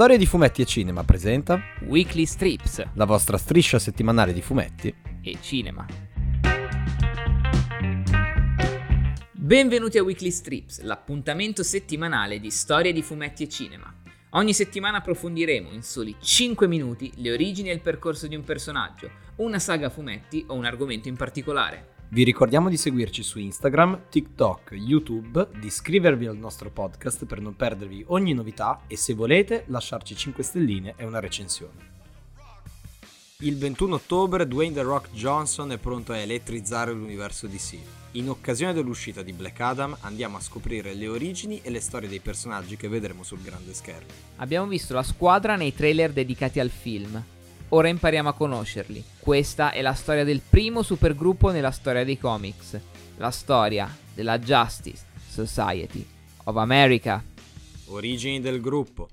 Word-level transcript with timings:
Storie 0.00 0.16
di 0.16 0.24
fumetti 0.24 0.62
e 0.62 0.64
cinema 0.64 1.04
presenta 1.04 1.60
Weekly 1.86 2.24
Strips 2.24 2.82
la 2.94 3.04
vostra 3.04 3.36
striscia 3.36 3.78
settimanale 3.78 4.32
di 4.32 4.40
fumetti. 4.40 4.94
e 5.20 5.36
cinema. 5.42 5.84
Benvenuti 9.32 9.98
a 9.98 10.02
Weekly 10.02 10.30
Strips, 10.30 10.80
l'appuntamento 10.80 11.62
settimanale 11.62 12.40
di 12.40 12.48
storie 12.50 12.94
di 12.94 13.02
fumetti 13.02 13.42
e 13.42 13.48
cinema. 13.50 13.94
Ogni 14.30 14.54
settimana 14.54 14.96
approfondiremo 14.96 15.70
in 15.70 15.82
soli 15.82 16.16
5 16.18 16.66
minuti 16.66 17.12
le 17.16 17.32
origini 17.32 17.68
e 17.68 17.74
il 17.74 17.82
percorso 17.82 18.26
di 18.26 18.36
un 18.36 18.42
personaggio, 18.42 19.10
una 19.36 19.58
saga 19.58 19.88
a 19.88 19.90
fumetti 19.90 20.46
o 20.46 20.54
un 20.54 20.64
argomento 20.64 21.08
in 21.08 21.16
particolare. 21.16 21.99
Vi 22.12 22.24
ricordiamo 22.24 22.68
di 22.68 22.76
seguirci 22.76 23.22
su 23.22 23.38
Instagram, 23.38 24.06
TikTok, 24.10 24.72
YouTube, 24.72 25.46
di 25.60 25.66
iscrivervi 25.66 26.26
al 26.26 26.36
nostro 26.36 26.68
podcast 26.68 27.24
per 27.24 27.40
non 27.40 27.54
perdervi 27.54 28.02
ogni 28.08 28.34
novità 28.34 28.80
e 28.88 28.96
se 28.96 29.14
volete 29.14 29.62
lasciarci 29.68 30.16
5 30.16 30.42
stelline 30.42 30.94
e 30.96 31.04
una 31.04 31.20
recensione. 31.20 31.98
Il 33.42 33.56
21 33.58 33.94
ottobre 33.94 34.48
Dwayne 34.48 34.74
The 34.74 34.82
Rock 34.82 35.12
Johnson 35.12 35.70
è 35.70 35.78
pronto 35.78 36.10
a 36.10 36.16
elettrizzare 36.16 36.92
l'universo 36.92 37.46
DC. 37.46 37.78
In 38.12 38.28
occasione 38.28 38.72
dell'uscita 38.72 39.22
di 39.22 39.32
Black 39.32 39.60
Adam 39.60 39.96
andiamo 40.00 40.36
a 40.36 40.40
scoprire 40.40 40.94
le 40.94 41.06
origini 41.06 41.60
e 41.62 41.70
le 41.70 41.78
storie 41.78 42.08
dei 42.08 42.18
personaggi 42.18 42.76
che 42.76 42.88
vedremo 42.88 43.22
sul 43.22 43.40
grande 43.40 43.72
schermo. 43.72 44.10
Abbiamo 44.38 44.66
visto 44.66 44.94
la 44.94 45.04
squadra 45.04 45.54
nei 45.54 45.72
trailer 45.72 46.10
dedicati 46.10 46.58
al 46.58 46.70
film. 46.70 47.22
Ora 47.72 47.88
impariamo 47.88 48.28
a 48.28 48.32
conoscerli. 48.32 49.02
Questa 49.20 49.70
è 49.70 49.80
la 49.80 49.92
storia 49.92 50.24
del 50.24 50.40
primo 50.40 50.82
supergruppo 50.82 51.52
nella 51.52 51.70
storia 51.70 52.04
dei 52.04 52.18
comics. 52.18 52.80
La 53.16 53.30
storia 53.30 53.88
della 54.12 54.40
Justice 54.40 55.04
Society 55.28 56.04
of 56.44 56.56
America. 56.56 57.22
Origini 57.86 58.40
del 58.40 58.60
gruppo. 58.60 59.08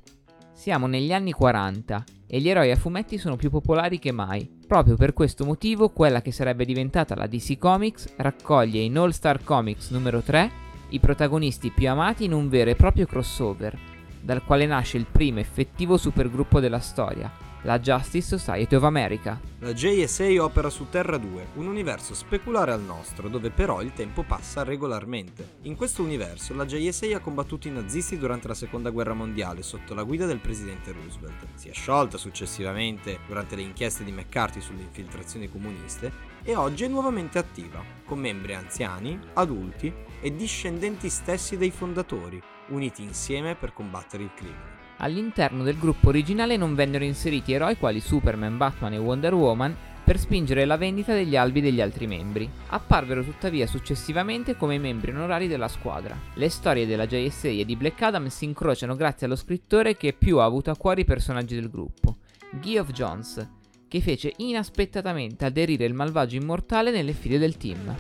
Siamo 0.54 0.88
negli 0.88 1.14
anni 1.14 1.34
40 1.34 2.04
e 2.26 2.40
gli 2.40 2.50
eroi 2.50 2.72
a 2.72 2.76
fumetti 2.76 3.20
sono 3.20 3.36
più 3.36 3.52
popolari 3.52 4.00
che 4.00 4.12
mai. 4.12 4.50
Proprio 4.66 4.96
per 4.96 5.14
questo 5.14 5.46
motivo, 5.46 5.90
quella 5.90 6.24
che 6.24 6.32
sarebbe 6.32 6.66
diventata 6.66 7.16
la 7.16 7.28
DC 7.28 7.60
Comics 7.60 8.16
raccoglie 8.16 8.82
in 8.82 8.98
All 8.98 9.12
Star 9.12 9.44
Comics 9.44 9.92
numero 9.92 10.22
3 10.22 10.66
i 10.90 11.00
protagonisti 11.00 11.70
più 11.70 11.90
amati 11.90 12.24
in 12.26 12.34
un 12.34 12.50
vero 12.50 12.72
e 12.72 12.76
proprio 12.76 13.06
crossover, 13.06 13.78
dal 14.20 14.44
quale 14.44 14.66
nasce 14.66 14.98
il 14.98 15.06
primo 15.06 15.40
effettivo 15.40 15.98
supergruppo 15.98 16.60
della 16.60 16.80
storia, 16.80 17.32
la 17.64 17.80
Justice 17.80 18.38
Society 18.38 18.76
of 18.76 18.84
America. 18.84 19.40
La 19.60 19.74
JSA 19.74 20.44
opera 20.44 20.70
su 20.70 20.88
Terra 20.90 21.18
2, 21.18 21.48
un 21.56 21.68
universo 21.68 22.14
speculare 22.14 22.72
al 22.72 22.82
nostro, 22.82 23.28
dove 23.28 23.50
però 23.50 23.82
il 23.82 23.94
tempo 23.94 24.24
passa 24.24 24.64
regolarmente. 24.64 25.56
In 25.64 25.76
questo 25.76 26.04
universo 26.04 26.54
la 26.54 26.66
JSA 26.66 27.16
ha 27.16 27.20
combattuto 27.20 27.68
i 27.68 27.72
nazisti 27.72 28.18
durante 28.18 28.48
la 28.48 28.54
seconda 28.54 28.92
guerra 28.92 29.14
mondiale 29.14 29.64
sotto 29.64 29.94
la 29.94 30.04
guida 30.04 30.26
del 30.26 30.40
presidente 30.40 30.92
Roosevelt. 30.92 31.48
Si 31.56 31.70
è 31.70 31.74
sciolta 31.74 32.18
successivamente 32.18 33.20
durante 33.28 33.56
le 33.56 33.64
inchieste 33.64 34.04
di 34.04 34.12
McCarthy 34.12 34.62
sulle 34.62 34.82
infiltrazioni 34.82 35.50
comuniste 35.50 36.12
e 36.44 36.56
oggi 36.56 36.84
è 36.84 36.88
nuovamente 36.88 37.40
attiva, 37.40 37.84
con 38.06 38.20
membri 38.20 38.54
anziani, 38.54 39.20
adulti 39.34 39.92
e 40.22 40.36
discendenti 40.36 41.10
stessi 41.10 41.58
dei 41.58 41.72
fondatori, 41.72 42.42
uniti 42.70 43.02
insieme 43.02 43.56
per 43.56 43.74
combattere 43.74 44.24
il 44.24 44.32
crimine. 44.34 44.77
All'interno 44.98 45.64
del 45.64 45.78
gruppo 45.78 46.10
originale 46.10 46.58
non 46.58 46.76
vennero 46.76 47.04
inseriti 47.04 47.54
eroi 47.54 47.78
quali 47.78 48.00
Superman, 48.00 48.58
Batman 48.58 48.94
e 48.94 48.98
Wonder 48.98 49.34
Woman 49.34 49.76
per 50.08 50.18
spingere 50.18 50.64
la 50.64 50.78
vendita 50.78 51.14
degli 51.14 51.36
albi 51.36 51.60
degli 51.60 51.82
altri 51.82 52.08
membri. 52.08 52.50
Apparvero 52.68 53.24
tuttavia 53.24 53.68
successivamente 53.68 54.56
come 54.56 54.78
membri 54.78 55.12
onorari 55.12 55.50
della 55.50 55.68
squadra. 55.68 56.18
Le 56.36 56.48
storie 56.48 56.88
della 56.88 57.06
JSA 57.06 57.50
e 57.50 57.66
di 57.66 57.76
Black 57.76 58.02
Adam 58.02 58.28
si 58.28 58.46
incrociano 58.46 58.96
grazie 58.96 59.26
allo 59.26 59.36
scrittore 59.36 59.98
che 59.98 60.14
più 60.14 60.38
ha 60.38 60.46
avuto 60.46 60.72
a 60.72 60.78
cuore 60.78 61.02
i 61.02 61.06
personaggi 61.06 61.56
del 61.56 61.70
gruppo, 61.70 62.20
Geoff 62.52 62.92
Jones, 62.92 63.50
che 63.90 64.00
fece 64.00 64.32
inaspettatamente 64.38 65.44
aderire 65.44 65.84
il 65.84 65.94
malvagio 65.94 66.38
immortale 66.38 66.90
nelle 66.90 67.12
file 67.14 67.38
del 67.38 67.58
team. 67.58 67.94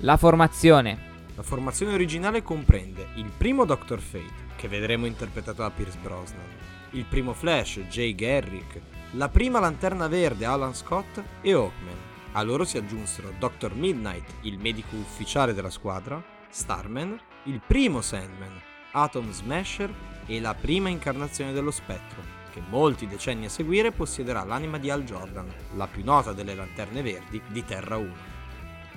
La 0.00 0.16
formazione. 0.16 1.14
La 1.34 1.42
formazione 1.42 1.92
originale 1.92 2.42
comprende 2.42 3.08
il 3.16 3.30
primo 3.36 3.64
Dr. 3.64 3.98
Fate, 3.98 4.45
che 4.56 4.68
vedremo 4.68 5.06
interpretato 5.06 5.62
da 5.62 5.70
Pierce 5.70 5.98
Brosnan, 6.00 6.46
il 6.90 7.04
primo 7.04 7.34
Flash, 7.34 7.80
Jay 7.88 8.14
Garrick, 8.14 8.80
la 9.12 9.28
prima 9.28 9.60
Lanterna 9.60 10.08
Verde, 10.08 10.44
Alan 10.44 10.74
Scott 10.74 11.22
e 11.40 11.52
Hawkman. 11.52 12.14
A 12.32 12.42
loro 12.42 12.64
si 12.64 12.76
aggiunsero 12.76 13.32
Dr. 13.38 13.74
Midnight, 13.74 14.34
il 14.42 14.58
medico 14.58 14.96
ufficiale 14.96 15.54
della 15.54 15.70
squadra, 15.70 16.22
Starman, 16.50 17.18
il 17.44 17.60
primo 17.66 18.00
Sandman, 18.00 18.60
Atom 18.92 19.30
Smasher 19.30 19.92
e 20.26 20.40
la 20.40 20.54
prima 20.54 20.88
incarnazione 20.88 21.52
dello 21.52 21.70
spettro, 21.70 22.22
che 22.52 22.60
molti 22.68 23.06
decenni 23.06 23.46
a 23.46 23.50
seguire 23.50 23.92
possiederà 23.92 24.44
l'anima 24.44 24.78
di 24.78 24.90
Al 24.90 25.04
Jordan, 25.04 25.50
la 25.76 25.86
più 25.86 26.02
nota 26.04 26.32
delle 26.32 26.54
Lanterne 26.54 27.02
Verdi 27.02 27.40
di 27.48 27.64
Terra 27.64 27.96
1. 27.96 28.12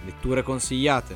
Letture 0.05 0.43
consigliate. 0.43 1.15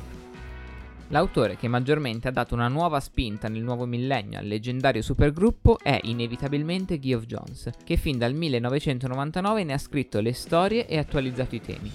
L'autore 1.08 1.56
che 1.56 1.68
maggiormente 1.68 2.28
ha 2.28 2.32
dato 2.32 2.54
una 2.54 2.68
nuova 2.68 2.98
spinta 2.98 3.48
nel 3.48 3.62
nuovo 3.62 3.84
millennio 3.84 4.38
al 4.38 4.46
leggendario 4.46 5.02
supergruppo 5.02 5.78
è 5.78 6.00
inevitabilmente 6.04 6.98
Geoff 6.98 7.24
Jones, 7.24 7.70
che 7.84 7.96
fin 7.96 8.16
dal 8.16 8.32
1999 8.32 9.64
ne 9.64 9.72
ha 9.74 9.78
scritto 9.78 10.20
le 10.20 10.32
storie 10.32 10.86
e 10.86 10.96
attualizzato 10.98 11.54
i 11.54 11.60
temi. 11.60 11.92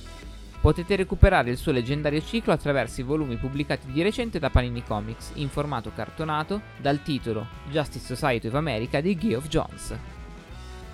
Potete 0.62 0.96
recuperare 0.98 1.50
il 1.50 1.58
suo 1.58 1.72
leggendario 1.72 2.22
ciclo 2.22 2.54
attraverso 2.54 3.00
i 3.00 3.06
volumi 3.06 3.38
pubblicati 3.38 3.92
di 3.92 4.02
recente 4.02 4.40
da 4.40 4.50
Panini 4.50 4.84
Comics 4.84 5.32
in 5.36 5.50
formato 5.50 5.92
cartonato 5.96 6.62
dal 6.78 7.02
titolo 7.02 7.48
Justice 7.70 8.06
Society 8.06 8.48
of 8.48 8.56
America 8.56 9.00
di 9.00 9.18
Geoff 9.18 9.48
Jones. 9.48 10.19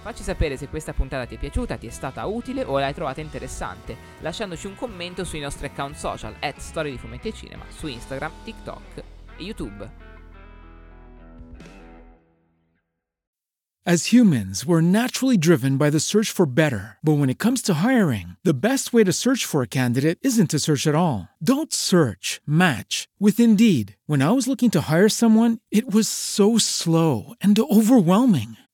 Facci 0.05 0.21
sapere 0.21 0.55
se 0.55 0.67
questa 0.67 0.93
puntata 0.93 1.25
ti 1.25 1.33
è 1.33 1.39
piaciuta, 1.39 1.77
ti 1.77 1.87
è 1.87 1.89
stata 1.89 2.23
utile 2.27 2.63
o 2.63 2.77
l'hai 2.77 2.93
trovata 2.93 3.21
interessante, 3.21 3.97
lasciandoci 4.19 4.67
un 4.67 4.75
commento 4.75 5.23
sui 5.23 5.39
nostri 5.39 5.65
account 5.65 5.95
social, 5.95 6.35
at 6.41 6.59
Storie 6.59 6.91
di 6.91 6.99
Fumetti 6.99 7.29
e 7.29 7.33
Cinema, 7.33 7.63
su 7.75 7.87
Instagram, 7.87 8.31
TikTok 8.43 9.03
e 9.35 9.43
YouTube. 9.43 9.89
As 13.83 14.13
humans, 14.13 14.63
we're 14.63 14.81
naturally 14.81 15.39
driven 15.39 15.75
by 15.75 15.89
the 15.89 15.99
search 15.99 16.31
for 16.31 16.45
better. 16.45 16.97
But 17.01 17.17
when 17.17 17.31
it 17.31 17.39
comes 17.39 17.63
to 17.63 17.81
hiring, 17.83 18.35
the 18.43 18.53
best 18.53 18.93
way 18.93 19.03
to 19.03 19.11
search 19.11 19.43
for 19.43 19.63
a 19.63 19.67
candidate 19.67 20.19
isn't 20.21 20.51
to 20.51 20.59
search 20.59 20.85
at 20.85 20.93
all. 20.93 21.29
Don't 21.39 21.73
search, 21.73 22.41
match 22.45 23.07
with 23.19 23.39
Indeed. 23.39 23.95
When 24.05 24.21
I 24.21 24.31
was 24.33 24.47
looking 24.47 24.69
to 24.71 24.81
hire 24.81 25.09
someone, 25.09 25.59
it 25.71 25.91
was 25.91 26.07
so 26.07 26.59
slow 26.59 27.33
and 27.41 27.57
overwhelming. 27.59 28.57